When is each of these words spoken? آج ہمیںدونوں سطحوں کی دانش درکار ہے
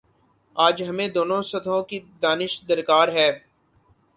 آج 0.55 0.75
ہمیںدونوں 0.83 1.41
سطحوں 1.43 1.81
کی 1.89 1.97
دانش 2.21 2.53
درکار 2.69 3.07
ہے 3.09 3.29